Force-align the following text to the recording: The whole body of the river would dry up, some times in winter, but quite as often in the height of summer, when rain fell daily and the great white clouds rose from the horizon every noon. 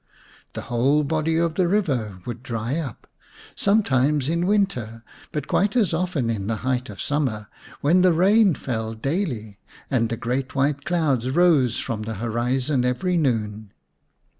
The 0.53 0.61
whole 0.61 1.03
body 1.03 1.37
of 1.37 1.53
the 1.53 1.67
river 1.67 2.21
would 2.25 2.41
dry 2.41 2.75
up, 2.79 3.05
some 3.55 3.83
times 3.83 4.29
in 4.29 4.47
winter, 4.47 5.03
but 5.31 5.45
quite 5.47 5.75
as 5.75 5.93
often 5.93 6.27
in 6.31 6.47
the 6.47 6.55
height 6.65 6.89
of 6.89 6.99
summer, 6.99 7.49
when 7.81 8.01
rain 8.01 8.55
fell 8.55 8.95
daily 8.95 9.59
and 9.91 10.09
the 10.09 10.17
great 10.17 10.55
white 10.55 10.85
clouds 10.85 11.29
rose 11.29 11.77
from 11.77 12.01
the 12.01 12.15
horizon 12.15 12.83
every 12.83 13.15
noon. 13.15 13.73